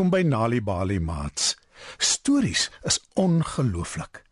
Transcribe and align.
Welkom 0.00 0.18
by 0.18 0.28
Nali 0.28 0.62
Bali 0.64 0.96
Mats. 0.98 1.58
Stories 1.98 2.70
is 2.88 2.96
ongelooflik. 3.20 4.22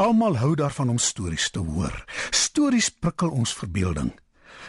Almal 0.00 0.38
hou 0.40 0.54
daarvan 0.56 0.88
om 0.88 0.98
stories 0.98 1.50
te 1.52 1.60
hoor. 1.60 1.92
Stories 2.30 2.88
prikkel 2.88 3.28
ons 3.28 3.52
verbeelding. 3.52 4.08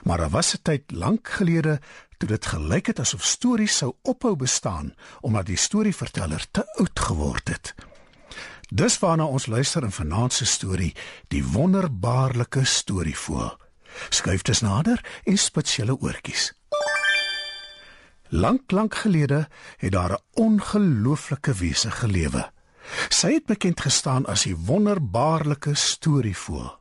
Maar 0.04 0.18
daar 0.18 0.30
was 0.30 0.54
'n 0.54 0.62
tyd 0.62 0.92
lank 0.92 1.30
gelede 1.30 1.80
toe 2.18 2.28
dit 2.28 2.46
gelyk 2.46 2.88
het 2.88 3.00
asof 3.00 3.24
stories 3.24 3.78
sou 3.78 3.96
ophou 4.02 4.36
bestaan 4.36 4.94
omdat 5.22 5.46
die 5.46 5.58
storieverteller 5.58 6.46
te 6.52 6.68
oud 6.76 7.00
geword 7.00 7.48
het. 7.48 7.76
Dis 8.68 9.00
waarna 9.00 9.26
ons 9.26 9.46
luister 9.46 9.84
in 9.84 9.91
vanaand 9.91 10.34
se 10.34 10.46
storie, 10.46 10.96
die 11.28 11.46
wonderbaarlike 11.46 12.66
storievoël. 12.66 13.58
Skuif 14.10 14.41
dit 14.41 14.62
nader 14.62 15.05
en 15.24 15.38
spits 15.38 15.76
julle 15.76 16.00
oortjies. 16.00 16.54
Lank 18.34 18.72
lank 18.72 18.96
gelede 18.96 19.48
het 19.78 19.92
daar 19.92 20.12
'n 20.12 20.23
ongelooflike 20.34 21.54
wese 21.54 21.91
gelewe. 21.91 22.52
Sy 23.10 23.34
het 23.34 23.46
bekend 23.46 23.82
gestaan 23.82 24.26
as 24.26 24.44
die 24.44 24.55
wonderbaarlike 24.57 25.74
storievoël. 25.74 26.80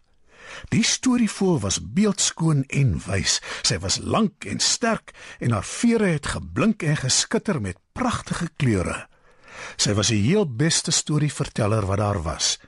Die 0.68 0.84
storievoël 0.84 1.60
was 1.60 1.92
beeldskoon 1.92 2.64
en 2.64 3.02
wys. 3.06 3.40
Sy 3.62 3.78
was 3.78 3.98
lank 3.98 4.44
en 4.44 4.60
sterk 4.60 5.10
en 5.38 5.50
haar 5.50 5.64
vere 5.64 6.06
het 6.06 6.26
geblink 6.26 6.82
en 6.82 6.96
geskitter 6.96 7.60
met 7.60 7.78
pragtige 7.92 8.48
kleure. 8.56 9.08
Sy 9.76 9.92
was 9.92 10.08
die 10.08 10.22
heel 10.22 10.54
beste 10.56 10.90
storieverteller 10.90 11.86
wat 11.86 11.98
daar 11.98 12.22
was. 12.22 12.58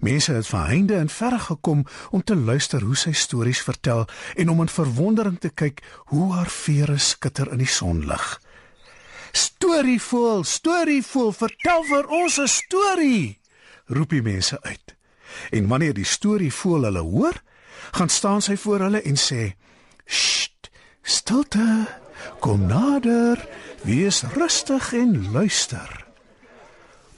Mense 0.00 0.32
het 0.32 0.46
van 0.46 0.66
heinde 0.66 0.94
en 0.94 1.08
verre 1.08 1.38
gekom 1.38 1.86
om 2.10 2.24
te 2.24 2.36
luister 2.36 2.82
hoe 2.82 2.96
sy 2.96 3.12
stories 3.12 3.62
vertel 3.62 4.06
en 4.34 4.50
om 4.50 4.60
in 4.60 4.68
verwondering 4.68 5.38
te 5.40 5.48
kyk 5.48 5.82
hoe 6.12 6.32
haar 6.32 6.50
vere 6.50 6.98
skitter 6.98 7.52
in 7.52 7.58
die 7.58 7.70
sonlig. 7.70 8.40
Storievoël, 9.32 10.44
storievoël, 10.44 11.32
vertel 11.32 11.84
vir 11.84 12.06
ons 12.06 12.38
'n 12.40 12.48
storie, 12.48 13.40
roep 13.86 14.10
die 14.10 14.22
mense 14.22 14.62
uit. 14.62 14.96
En 15.50 15.68
wanneer 15.68 15.94
die 15.94 16.04
storievoël 16.04 16.82
hulle 16.82 17.04
hoor, 17.04 17.42
gaan 17.90 18.08
staan 18.08 18.42
sy 18.42 18.56
voor 18.56 18.80
hulle 18.80 19.02
en 19.02 19.16
sê: 19.16 19.54
"Sst, 20.04 20.70
stilte. 21.02 21.86
Kom 22.40 22.66
nader, 22.66 23.48
wees 23.82 24.22
rustig 24.22 24.92
en 24.92 25.32
luister." 25.32 26.05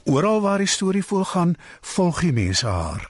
Oral 0.03 0.41
waar 0.41 0.57
die 0.57 0.67
storie 0.67 1.03
voorgaan, 1.03 1.55
volg 1.81 2.21
die 2.21 2.33
mense 2.33 2.67
haar. 2.67 3.09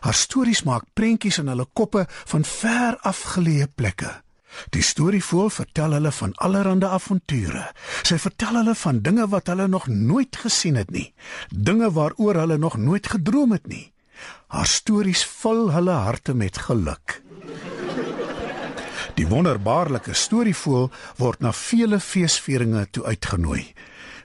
Haar 0.00 0.14
stories 0.14 0.62
maak 0.62 0.84
prentjies 0.94 1.38
in 1.38 1.48
hulle 1.48 1.66
koppe 1.72 2.06
van 2.08 2.44
ver 2.44 2.98
afgeleë 3.08 3.68
plekke. 3.74 4.10
Die 4.74 4.82
storievoël 4.82 5.50
vertel 5.52 5.94
hulle 5.96 6.12
van 6.12 6.32
allerlei 6.44 6.88
avonture. 6.88 7.66
Sy 8.02 8.18
vertel 8.18 8.60
hulle 8.60 8.74
van 8.74 9.00
dinge 9.04 9.28
wat 9.28 9.46
hulle 9.52 9.68
nog 9.68 9.86
nooit 9.88 10.36
gesien 10.36 10.78
het 10.80 10.90
nie, 10.90 11.12
dinge 11.50 11.90
waaroor 11.92 12.42
hulle 12.42 12.58
nog 12.58 12.76
nooit 12.76 13.06
gedroom 13.06 13.52
het 13.52 13.66
nie. 13.66 13.92
Haar 14.48 14.66
stories 14.66 15.24
vul 15.24 15.70
hulle 15.72 15.94
harte 16.08 16.34
met 16.34 16.58
geluk. 16.58 17.20
Die 19.18 19.26
wonderbaarlike 19.26 20.14
storievoël 20.14 20.90
word 21.18 21.40
na 21.42 21.52
vele 21.52 22.00
feesvieringe 22.00 22.86
toe 22.90 23.04
uitgenooi. 23.04 23.64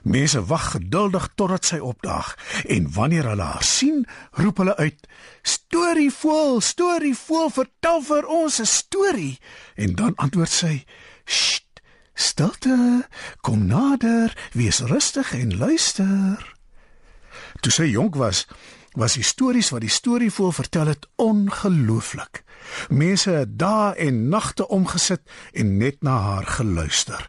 Mense 0.04 0.44
wag 0.44 0.70
geduldig 0.70 1.30
totdat 1.34 1.64
sy 1.64 1.78
opdaag 1.80 2.34
en 2.68 2.90
wanneer 2.92 3.24
hulle 3.32 3.42
haar 3.42 3.64
sien, 3.64 4.04
roep 4.36 4.60
hulle 4.60 4.76
uit: 4.76 5.06
"Storie 5.42 6.10
voel, 6.12 6.60
storie 6.60 7.16
voel, 7.16 7.48
vertel 7.50 8.02
vir 8.02 8.26
ons 8.26 8.60
'n 8.60 8.66
storie." 8.66 9.38
En 9.74 9.94
dan 9.94 10.14
antwoord 10.14 10.50
sy: 10.50 10.84
"Sst, 11.24 11.80
stilte, 12.14 13.08
kom 13.40 13.66
nader, 13.66 14.36
wees 14.52 14.80
rustig 14.80 15.32
en 15.32 15.56
luister." 15.56 16.54
Toe 17.60 17.72
sy 17.72 17.84
jonk 17.84 18.14
was, 18.14 18.46
was 18.92 19.14
die 19.14 19.26
stories 19.26 19.70
wat 19.70 19.80
die 19.80 19.90
storievoël 19.90 20.52
vertel 20.52 20.86
het 20.86 21.08
ongelooflik. 21.16 22.42
Mense 22.88 23.30
het 23.30 23.58
dae 23.58 23.94
en 23.94 24.28
nagte 24.28 24.68
omgesit 24.68 25.22
en 25.52 25.76
net 25.76 26.02
na 26.02 26.18
haar 26.18 26.46
geluister. 26.46 27.26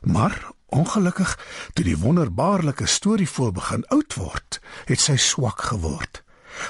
Maar 0.00 0.52
Ongelukkig, 0.72 1.38
toe 1.72 1.84
die 1.84 1.98
wonderbaarlike 1.98 2.86
storie 2.86 3.28
voor 3.28 3.52
begin 3.52 3.82
oud 3.92 4.14
word, 4.14 4.60
het 4.88 5.00
sy 5.00 5.18
swak 5.20 5.60
geword. 5.68 6.22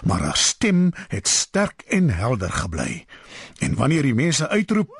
Maar 0.02 0.20
haar 0.26 0.36
stem 0.36 0.90
het 1.08 1.28
sterk 1.28 1.84
en 1.86 2.10
helder 2.10 2.50
gebly. 2.50 3.04
En 3.58 3.74
wanneer 3.78 4.02
die 4.02 4.14
mense 4.14 4.48
uitroep: 4.48 4.90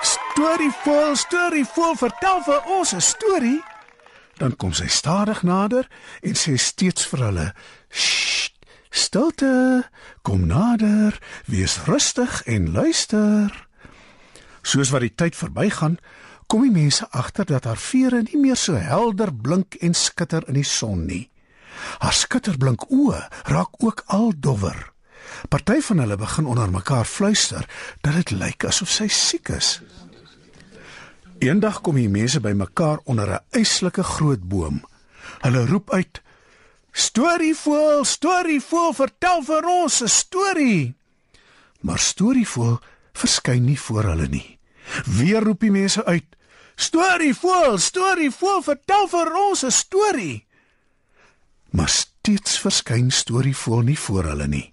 "Storie 0.00 0.72
vol, 0.84 1.16
storie 1.16 1.64
vol, 1.64 1.96
vertel 1.96 2.42
vir 2.42 2.60
ons 2.76 2.92
'n 2.92 3.00
storie," 3.00 3.64
dan 4.36 4.56
kom 4.56 4.72
sy 4.72 4.86
stadig 4.86 5.42
nader 5.42 5.88
en 6.20 6.36
sê 6.36 6.54
steeds 6.54 7.06
vir 7.06 7.18
hulle: 7.18 7.54
"Sst, 7.88 8.52
stilte, 8.90 9.88
kom 10.22 10.46
nader, 10.46 11.18
wees 11.46 11.84
rustig 11.84 12.42
en 12.44 12.72
luister." 12.72 13.66
Soos 14.62 14.90
wat 14.90 15.00
die 15.00 15.14
tyd 15.14 15.36
verbygaan, 15.36 15.98
kom 16.46 16.62
die 16.62 16.74
mense 16.74 17.06
agter 17.10 17.46
dat 17.46 17.64
haar 17.64 17.80
vere 17.80 18.22
nie 18.22 18.40
meer 18.40 18.56
so 18.56 18.74
helder 18.74 19.32
blink 19.34 19.74
en 19.74 19.94
skitter 19.94 20.44
in 20.48 20.54
die 20.54 20.64
son 20.66 21.06
nie. 21.06 21.26
Haar 21.98 22.14
skitterblink 22.16 22.86
oë 22.92 23.20
raak 23.52 23.78
ook 23.84 24.02
al 24.06 24.32
dowwer. 24.36 24.92
Party 25.50 25.80
van 25.88 26.00
hulle 26.02 26.16
begin 26.16 26.46
onder 26.46 26.70
mekaar 26.70 27.04
fluister 27.04 27.66
dat 28.00 28.14
dit 28.14 28.30
lyk 28.30 28.64
asof 28.64 28.90
sy 28.90 29.08
siek 29.12 29.50
is. 29.56 29.80
Eendag 31.44 31.82
kom 31.84 31.98
die 32.00 32.08
mense 32.08 32.40
bymekaar 32.40 33.02
onder 33.04 33.28
'n 33.30 33.44
eislike 33.50 34.02
groot 34.02 34.48
boom. 34.48 34.84
Hulle 35.40 35.66
roep 35.66 35.90
uit: 35.90 36.22
"Storievoël, 36.92 38.04
storievoël, 38.04 38.92
vertel 38.92 39.42
vir 39.42 39.64
ons 39.64 40.02
'n 40.02 40.08
storie." 40.08 40.94
Maar 41.80 41.98
storievoël 41.98 42.80
verskyn 43.12 43.64
nie 43.64 43.80
voor 43.80 44.04
hulle 44.04 44.28
nie. 44.28 44.58
Weer 45.04 45.42
roep 45.42 45.60
die 45.60 45.70
mense 45.70 46.04
uit: 46.04 46.35
Storie 46.76 47.34
voel, 47.34 47.78
storie 47.78 48.30
voel, 48.30 48.60
vertel 48.62 49.08
vir 49.08 49.32
ons 49.32 49.64
'n 49.64 49.70
storie. 49.70 50.46
Maar 51.70 51.88
steeds 51.88 52.60
verskyn 52.60 53.10
storie 53.10 53.56
voel 53.56 53.80
nie 53.80 53.98
voor 53.98 54.24
hulle 54.24 54.46
nie. 54.46 54.72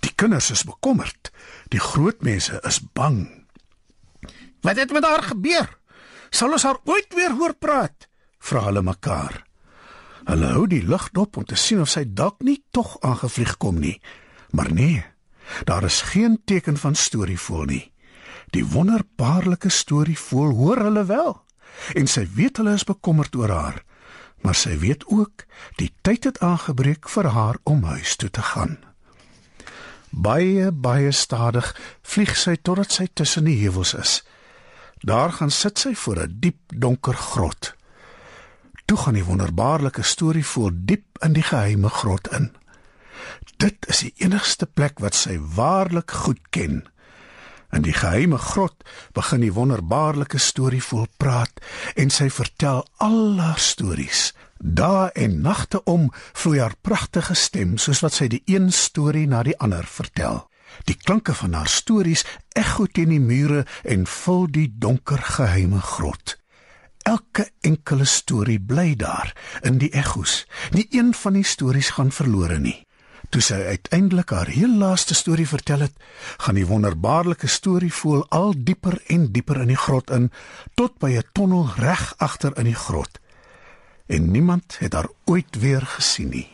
Die 0.00 0.12
kinders 0.14 0.50
is 0.50 0.64
bekommerd. 0.64 1.30
Die 1.68 1.80
groot 1.80 2.22
mense 2.22 2.60
is 2.64 2.80
bang. 2.92 3.46
Wat 4.60 4.76
het 4.76 4.92
met 4.92 5.04
haar 5.04 5.22
gebeur? 5.22 5.78
Sal 6.30 6.52
ons 6.52 6.62
haar 6.62 6.78
ooit 6.84 7.14
weer 7.14 7.30
hoor 7.30 7.54
praat? 7.54 8.08
Vra 8.38 8.64
hulle 8.64 8.82
mekaar. 8.82 9.44
Hulle 10.24 10.46
hou 10.52 10.66
die 10.66 10.82
lig 10.84 11.10
dop 11.12 11.36
om 11.36 11.44
te 11.44 11.56
sien 11.56 11.80
of 11.80 11.88
sy 11.88 12.04
dalk 12.04 12.42
nie 12.44 12.62
tog 12.70 12.98
aangevlieg 13.00 13.56
kom 13.56 13.78
nie. 13.80 14.00
Maar 14.50 14.72
nee, 14.72 15.04
daar 15.64 15.84
is 15.84 16.02
geen 16.02 16.40
teken 16.44 16.76
van 16.76 16.94
storie 16.94 17.38
voel 17.38 17.64
nie. 17.64 17.92
Die 18.50 18.66
wonderbaarlike 18.66 19.68
storie 19.68 20.18
voel 20.18 20.54
hoor 20.54 20.78
hulle 20.88 21.04
wel. 21.04 21.42
En 21.94 22.06
sy 22.06 22.28
weet 22.34 22.56
hulle 22.56 22.72
is 22.72 22.84
bekommerd 22.84 23.36
oor 23.36 23.50
haar 23.50 23.84
maar 24.40 24.54
sy 24.54 24.76
weet 24.78 25.04
ook 25.06 25.44
die 25.80 25.90
tyd 26.06 26.24
het 26.24 26.40
aangebreek 26.44 27.08
vir 27.10 27.30
haar 27.34 27.58
om 27.62 27.82
huis 27.84 28.16
toe 28.16 28.30
te 28.30 28.42
gaan. 28.42 28.78
Baie 30.10 30.70
baie 30.72 31.12
stadig 31.12 31.74
vlieg 32.02 32.36
sy 32.36 32.56
totdat 32.56 32.94
sy 32.94 33.08
tussen 33.12 33.48
die 33.48 33.58
heuwels 33.60 33.94
is. 33.94 34.12
Daar 35.04 35.32
gaan 35.32 35.50
sit 35.50 35.78
sy 35.78 35.94
voor 35.94 36.22
'n 36.22 36.36
diep 36.40 36.60
donker 36.74 37.14
grot. 37.14 37.74
Toe 38.86 38.96
gaan 38.96 39.14
die 39.14 39.24
wonderbaarlike 39.24 40.02
storie 40.02 40.46
voel 40.46 40.70
diep 40.72 41.18
in 41.20 41.32
die 41.32 41.42
geheime 41.42 41.88
grot 41.88 42.28
in. 42.28 42.56
Dit 43.56 43.86
is 43.88 43.98
die 43.98 44.14
enigste 44.16 44.66
plek 44.66 44.98
wat 44.98 45.14
sy 45.14 45.38
waarlik 45.38 46.10
goed 46.10 46.40
ken 46.50 46.88
In 47.70 47.84
die 47.84 47.92
geheime 47.92 48.38
grot 48.38 48.84
begin 49.12 49.42
die 49.44 49.52
wonderbaarlike 49.52 50.38
storie 50.40 50.82
vol 50.82 51.06
praat 51.20 51.60
en 52.00 52.10
sy 52.10 52.30
vertel 52.32 52.80
al 53.04 53.36
haar 53.40 53.60
stories. 53.60 54.32
Dae 54.58 55.10
en 55.14 55.40
nagte 55.44 55.82
om 55.84 56.08
vloei 56.32 56.62
haar 56.62 56.78
pragtige 56.80 57.36
stem 57.36 57.76
soos 57.78 58.00
wat 58.02 58.16
sy 58.16 58.30
die 58.32 58.42
een 58.48 58.72
storie 58.72 59.26
na 59.28 59.42
die 59.44 59.58
ander 59.60 59.84
vertel. 59.84 60.46
Die 60.88 60.96
klanke 60.96 61.34
van 61.34 61.52
haar 61.52 61.68
stories 61.68 62.24
ekho 62.56 62.88
teen 62.88 63.12
die 63.12 63.22
mure 63.22 63.64
en 63.84 64.08
vul 64.08 64.48
die 64.52 64.68
donker 64.72 65.20
geheime 65.36 65.80
grot. 65.80 66.38
Elke 67.04 67.50
enkele 67.60 68.04
storie 68.04 68.60
bly 68.60 68.94
daar 68.96 69.32
in 69.62 69.78
die 69.78 69.92
ekho's. 69.92 70.44
Nie 70.72 70.88
een 70.90 71.14
van 71.14 71.38
die 71.38 71.44
stories 71.44 71.94
gaan 71.96 72.12
verlore 72.12 72.58
nie. 72.58 72.87
Toe 73.28 73.42
sy 73.42 73.54
uiteindelik 73.54 74.30
haar 74.30 74.46
heel 74.46 74.76
laaste 74.80 75.14
storie 75.14 75.48
vertel 75.48 75.80
het, 75.84 75.92
gaan 76.38 76.54
die 76.54 76.66
wonderbaarlike 76.66 77.46
storie 77.46 77.92
voel 77.92 78.24
al 78.28 78.54
dieper 78.56 79.02
en 79.06 79.32
dieper 79.32 79.60
in 79.60 79.72
die 79.74 79.76
grot 79.76 80.10
in 80.10 80.30
tot 80.74 80.98
by 80.98 81.10
'n 81.16 81.28
tonnel 81.32 81.68
reg 81.76 82.14
agter 82.16 82.56
in 82.56 82.64
die 82.64 82.78
grot. 82.86 83.20
En 84.06 84.30
niemand 84.30 84.78
het 84.78 84.92
haar 84.92 85.08
ooit 85.24 85.58
weer 85.60 85.82
gesien 85.86 86.28
nie. 86.28 86.48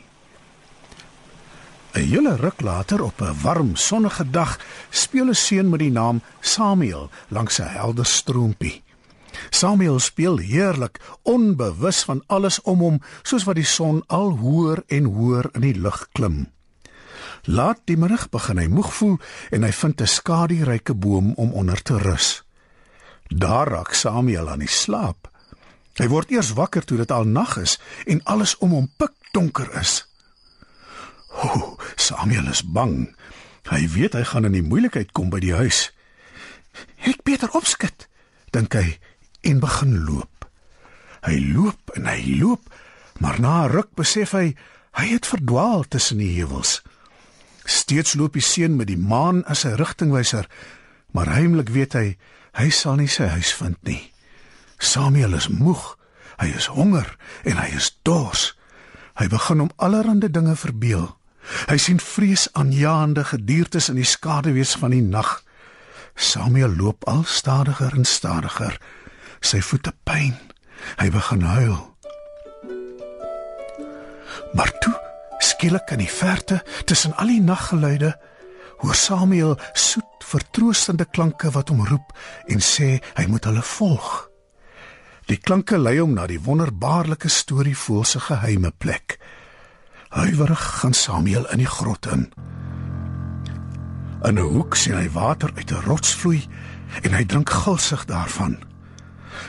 'n 1.94 2.08
Hele 2.10 2.36
ruk 2.36 2.60
later 2.60 3.02
op 3.02 3.20
'n 3.20 3.40
warm 3.42 3.76
sonnige 3.76 4.30
dag 4.30 4.58
speel 4.90 5.28
'n 5.28 5.34
seun 5.34 5.68
met 5.68 5.78
die 5.78 5.90
naam 5.90 6.22
Samuel 6.40 7.10
langs 7.28 7.58
'n 7.58 7.68
helder 7.68 8.06
stroompie. 8.06 8.83
Samuel 9.54 10.00
speel 10.02 10.40
heerlik, 10.42 10.98
onbewus 11.22 12.02
van 12.08 12.22
alles 12.26 12.58
om 12.62 12.80
hom, 12.82 12.96
soos 13.22 13.46
wat 13.46 13.58
die 13.60 13.68
son 13.68 14.02
al 14.10 14.34
hoër 14.40 14.82
en 14.90 15.06
hoër 15.14 15.52
in 15.54 15.66
die 15.68 15.76
lug 15.78 16.08
klim. 16.12 16.46
Laat 17.46 17.84
die 17.86 17.96
middag 18.00 18.30
begin 18.32 18.58
hy 18.58 18.66
moeg 18.72 18.90
voel 18.96 19.18
en 19.54 19.62
hy 19.62 19.70
vind 19.72 20.00
'n 20.00 20.10
skaduryke 20.10 20.94
boom 20.94 21.34
om 21.36 21.52
onder 21.52 21.82
te 21.82 21.98
rus. 21.98 22.42
Daar 23.28 23.68
raak 23.68 23.94
Samuel 23.94 24.48
aan 24.48 24.64
die 24.64 24.68
slaap. 24.68 25.30
Hy 25.98 26.08
word 26.08 26.30
eers 26.30 26.52
wakker 26.52 26.84
toe 26.84 26.96
dit 26.98 27.10
al 27.10 27.24
nag 27.24 27.56
is 27.56 27.78
en 28.06 28.24
alles 28.24 28.56
om 28.58 28.70
hom 28.70 28.90
pikdonker 28.96 29.70
is. 29.80 30.06
O, 31.30 31.76
Samuel 31.96 32.48
is 32.48 32.62
bang. 32.62 33.16
Hy 33.70 33.88
weet 33.88 34.12
hy 34.12 34.24
gaan 34.24 34.44
in 34.44 34.52
die 34.52 34.66
moeilikheid 34.66 35.12
kom 35.12 35.30
by 35.30 35.40
die 35.40 35.54
huis. 35.54 35.92
Ek 37.04 37.22
beter 37.22 37.48
opskit, 37.54 38.08
dink 38.50 38.74
hy 38.74 38.98
en 39.44 39.60
begin 39.60 40.04
loop. 40.04 40.48
Hy 41.24 41.38
loop 41.54 41.94
en 41.96 42.08
hy 42.08 42.36
loop, 42.40 42.72
maar 43.20 43.40
na 43.40 43.64
'n 43.64 43.70
ruk 43.70 43.94
besef 43.94 44.32
hy 44.32 44.56
hy 44.94 45.06
het 45.08 45.26
verdwaal 45.26 45.84
tussen 45.88 46.18
die 46.18 46.36
heuwels. 46.38 46.82
Steeds 47.64 48.14
loop 48.14 48.32
die 48.32 48.42
seun 48.42 48.76
met 48.76 48.86
die 48.86 48.98
maan 48.98 49.44
as 49.44 49.64
'n 49.64 49.76
rigtingwyser, 49.76 50.48
maar 51.10 51.32
heimlik 51.32 51.68
weet 51.68 51.92
hy 51.92 52.16
hy 52.52 52.70
sal 52.70 52.94
nie 52.94 53.08
sy 53.08 53.26
huis 53.26 53.54
vind 53.54 53.76
nie. 53.82 54.12
Samuel 54.78 55.34
is 55.34 55.48
moeg, 55.48 55.98
hy 56.38 56.46
is 56.46 56.66
honger 56.66 57.16
en 57.44 57.56
hy 57.56 57.76
is 57.76 57.98
dors. 58.02 58.56
Hy 59.14 59.26
begin 59.28 59.60
om 59.60 59.70
allerlei 59.76 60.30
dinge 60.30 60.56
verbeel. 60.56 61.16
Hy 61.68 61.76
sien 61.76 62.00
vreesaanjaende 62.00 63.24
gediertes 63.24 63.88
in 63.88 63.94
die 63.94 64.08
skaduwees 64.08 64.74
van 64.76 64.90
die 64.90 65.02
nag. 65.02 65.42
Samuel 66.14 66.76
loop 66.76 67.04
al 67.04 67.24
stadiger 67.24 67.92
en 67.94 68.04
stadiger 68.04 68.80
sy 69.44 69.60
voete 69.60 69.92
pyn. 70.08 70.36
Hy 71.00 71.08
begin 71.12 71.44
huil. 71.46 71.76
Maar 74.54 74.70
toe, 74.80 74.94
skielik 75.38 75.90
in 75.94 76.02
die 76.04 76.10
verte, 76.10 76.60
tussen 76.88 77.14
al 77.20 77.32
die 77.32 77.42
naggeluide, 77.42 78.14
hoor 78.82 78.94
Samuel 78.98 79.56
soet, 79.72 80.10
vertroostende 80.24 81.04
klanke 81.04 81.50
wat 81.54 81.68
hom 81.68 81.84
roep 81.86 82.14
en 82.50 82.62
sê 82.64 82.96
hy 83.18 83.26
moet 83.30 83.44
hulle 83.48 83.62
volg. 83.74 84.08
Die 85.28 85.38
klanke 85.40 85.78
lei 85.78 85.98
hom 86.00 86.14
na 86.16 86.26
die 86.28 86.40
wonderbaarlike 86.42 87.30
storie 87.32 87.76
voel 87.76 88.04
se 88.08 88.20
geheime 88.24 88.72
plek. 88.82 89.18
Huiwerig 90.16 90.64
gaan 90.80 90.96
Samuel 90.96 91.48
in 91.52 91.62
die 91.62 91.70
grot 91.70 92.06
in. 92.12 92.28
In 94.24 94.38
'n 94.38 94.52
hoek 94.56 94.76
sien 94.76 94.96
hy 94.96 95.08
water 95.12 95.50
uit 95.56 95.70
'n 95.70 95.84
rots 95.86 96.14
vloei 96.14 96.42
en 97.02 97.12
hy 97.12 97.24
drink 97.24 97.50
gulsig 97.50 98.04
daarvan. 98.04 98.58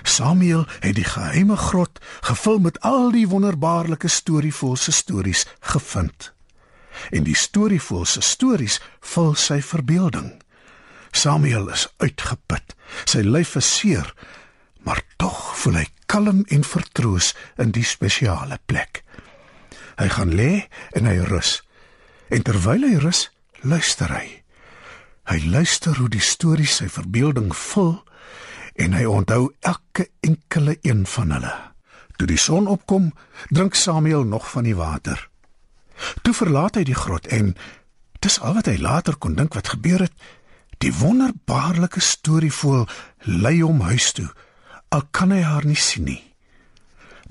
Samuel 0.03 0.65
het 0.79 0.95
die 0.95 1.07
geheime 1.07 1.55
grot 1.55 1.99
gevul 2.21 2.59
met 2.59 2.79
al 2.79 3.11
die 3.11 3.27
wonderbaarlike 3.27 4.07
storievolse 4.07 4.91
stories 4.91 5.45
gevind. 5.59 6.31
En 7.11 7.23
die 7.23 7.35
storievolse 7.35 8.21
stories 8.21 8.79
vul 8.99 9.35
sy 9.35 9.61
verbeelding. 9.61 10.31
Samuel 11.11 11.69
is 11.71 11.87
uitgeput. 11.97 12.75
Sy 13.05 13.23
lyf 13.23 13.55
is 13.55 13.67
seer, 13.77 14.13
maar 14.83 15.01
tog 15.17 15.55
voel 15.59 15.81
hy 15.81 15.87
kalm 16.11 16.43
en 16.53 16.63
vertroos 16.63 17.33
in 17.61 17.71
die 17.75 17.85
spesiale 17.87 18.59
plek. 18.65 19.03
Hy 19.95 20.09
gaan 20.11 20.33
lê 20.35 20.65
en 20.95 21.07
hy 21.07 21.17
rus. 21.29 21.61
En 22.29 22.43
terwyl 22.43 22.83
hy 22.83 22.97
rus, 22.99 23.29
luister 23.63 24.11
hy. 24.11 24.41
Hy 25.25 25.39
luister 25.49 25.95
hoe 25.97 26.09
die 26.11 26.23
stories 26.23 26.77
sy 26.81 26.89
verbeelding 26.91 27.53
vul 27.55 27.95
en 28.75 28.93
hy 28.93 29.05
onthou 29.07 29.53
elke 29.59 30.09
enkele 30.19 30.77
een 30.81 31.05
van 31.07 31.31
hulle. 31.31 31.53
Toe 32.15 32.27
die 32.27 32.39
son 32.39 32.67
opkom, 32.67 33.11
drink 33.49 33.75
Samuel 33.75 34.23
nog 34.23 34.49
van 34.51 34.63
die 34.63 34.75
water. 34.75 35.29
Toe 36.23 36.33
verlaat 36.33 36.75
hy 36.79 36.83
die 36.87 36.97
grot 36.97 37.27
en 37.27 37.53
dis 38.23 38.39
al 38.39 38.57
wat 38.59 38.69
hy 38.71 38.77
later 38.81 39.15
kon 39.15 39.35
dink 39.35 39.55
wat 39.55 39.75
gebeur 39.75 40.07
het. 40.07 40.13
Die 40.83 40.91
wonderbaarlike 40.91 42.03
storie 42.03 42.51
voel 42.51 42.87
lei 43.23 43.61
hom 43.61 43.79
huis 43.87 44.11
toe. 44.15 44.27
Al 44.91 45.05
kan 45.11 45.31
hy 45.31 45.41
haar 45.43 45.67
nie 45.67 45.79
sien 45.79 46.07
nie. 46.07 46.21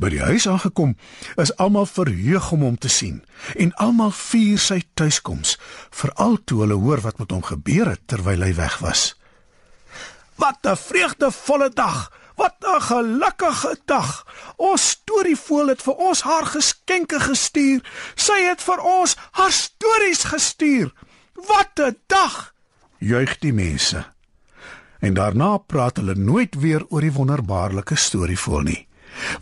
By 0.01 0.11
die 0.11 0.23
huis 0.25 0.49
aangekom, 0.51 0.97
is 1.39 1.53
almal 1.63 1.87
verheug 1.87 2.49
om 2.57 2.65
hom 2.67 2.79
te 2.79 2.91
sien 2.91 3.21
en 3.55 3.71
almal 3.79 4.11
vier 4.11 4.59
sy 4.59 4.81
tuiskoms, 4.99 5.55
veral 5.95 6.41
toe 6.43 6.65
hulle 6.65 6.79
hoor 6.81 7.05
wat 7.05 7.21
met 7.23 7.31
hom 7.31 7.45
gebeur 7.47 7.93
het 7.93 8.03
terwyl 8.11 8.43
hy 8.43 8.51
weg 8.59 8.81
was. 8.83 9.13
Wat 10.37 10.59
'n 10.63 10.77
vreugdevolle 10.77 11.71
dag. 11.71 12.13
Wat 12.35 12.55
'n 12.61 12.81
gelukkige 12.81 13.79
dag. 13.85 14.27
Ons 14.57 14.89
storievoël 14.89 15.69
het 15.69 15.83
vir 15.83 15.95
ons 15.95 16.23
haar 16.23 16.47
geskenke 16.47 17.21
gestuur. 17.21 17.81
Sy 18.15 18.43
het 18.49 18.63
vir 18.63 18.81
ons 18.81 19.17
haar 19.31 19.53
stories 19.53 20.25
gestuur. 20.25 20.93
Wat 21.35 21.71
'n 21.75 21.97
dag. 22.07 22.55
Juig 22.99 23.39
die 23.39 23.53
mense. 23.53 24.13
En 24.99 25.15
daarna 25.15 25.57
praat 25.57 25.97
hulle 25.97 26.15
nooit 26.15 26.55
weer 26.55 26.85
oor 26.89 27.01
die 27.01 27.13
wonderbaarlike 27.13 27.97
storievoël 27.97 28.61
nie. 28.61 28.89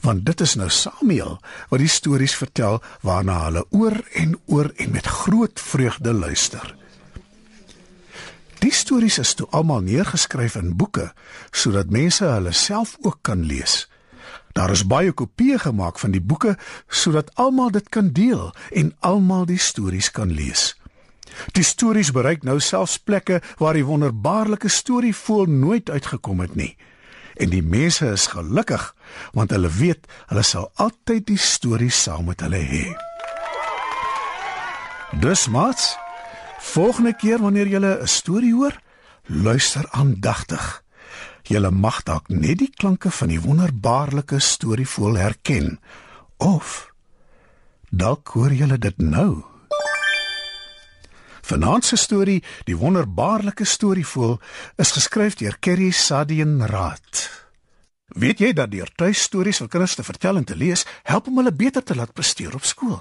Want 0.01 0.27
dit 0.27 0.41
is 0.41 0.55
nou 0.55 0.69
Samuel 0.71 1.39
wat 1.69 1.79
die 1.79 1.89
stories 1.89 2.35
vertel 2.37 2.83
waarna 3.01 3.45
hulle 3.45 3.65
oor 3.71 4.01
en 4.13 4.41
oor 4.47 4.73
en 4.77 4.91
met 4.91 5.07
groot 5.07 5.61
vreugde 5.61 6.13
luister. 6.13 6.82
Die 8.63 8.71
stories 8.71 9.19
is 9.19 9.35
toe 9.35 9.49
almal 9.51 9.81
neergeskryf 9.83 10.55
in 10.61 10.77
boeke 10.79 11.09
sodat 11.51 11.91
mense 11.91 12.23
hulle 12.25 12.53
self 12.55 12.95
ook 13.03 13.19
kan 13.27 13.43
lees. 13.43 13.89
Daar 14.55 14.71
is 14.71 14.85
baie 14.87 15.11
kopieë 15.13 15.59
gemaak 15.65 15.99
van 15.99 16.15
die 16.15 16.23
boeke 16.23 16.55
sodat 16.87 17.33
almal 17.43 17.73
dit 17.75 17.89
kan 17.91 18.13
deel 18.15 18.53
en 18.71 18.93
almal 19.01 19.49
die 19.51 19.59
stories 19.59 20.13
kan 20.15 20.31
lees. 20.31 20.77
Die 21.57 21.65
stories 21.67 22.13
bereik 22.15 22.47
nou 22.47 22.61
selfs 22.61 22.99
plekke 23.03 23.41
waar 23.59 23.75
die 23.75 23.87
wonderbaarlike 23.89 24.71
storie 24.71 25.15
voel 25.17 25.49
nooit 25.51 25.91
uitgekom 25.91 26.45
het 26.45 26.55
nie. 26.55 26.77
En 27.35 27.51
die 27.51 27.65
mense 27.65 28.13
is 28.13 28.29
gelukkig 28.31 28.93
want 29.33 29.51
hulle 29.51 29.73
weet 29.75 30.07
hulle 30.31 30.47
sal 30.47 30.71
altyd 30.79 31.27
die 31.33 31.41
stories 31.41 31.99
saam 32.07 32.31
met 32.31 32.47
hulle 32.47 32.63
hê. 32.63 32.87
Dus 35.19 35.49
mats 35.49 35.97
Volgende 36.63 37.13
keer 37.17 37.43
wanneer 37.43 37.69
jy 37.69 37.81
'n 37.83 38.07
storie 38.07 38.55
hoor, 38.55 38.81
luister 39.27 39.87
aandagtig. 39.91 40.83
Jy 41.43 41.59
mag 41.71 42.03
dalk 42.03 42.29
net 42.29 42.59
die 42.59 42.71
klanke 42.71 43.11
van 43.11 43.29
die 43.29 43.41
wonderbaarlike 43.41 44.39
storievoël 44.39 45.17
herken 45.17 45.81
of 46.39 46.93
dalk 47.91 48.29
hoor 48.29 48.53
jy 48.53 48.79
dit 48.79 48.99
nou. 48.99 49.45
Vanaand 51.43 51.85
se 51.85 51.97
storie, 51.97 52.43
die 52.65 52.77
wonderbaarlike 52.77 53.65
storievoël, 53.65 54.41
is 54.77 54.91
geskryf 54.91 55.35
deur 55.35 55.57
Kerry 55.59 55.91
Sadien 55.91 56.67
Raad. 56.67 57.31
Weet 58.07 58.39
jy 58.39 58.53
dat 58.53 58.71
deur 58.71 58.89
tuistories 58.95 59.59
vir 59.59 59.69
kinders 59.69 59.95
te 59.95 60.03
vertel 60.03 60.37
en 60.37 60.45
te 60.45 60.57
lees, 60.57 60.87
help 61.03 61.27
om 61.27 61.37
hulle 61.37 61.53
beter 61.53 61.83
te 61.83 61.95
laat 61.95 62.13
presteer 62.13 62.55
op 62.55 62.65
skool? 62.65 63.01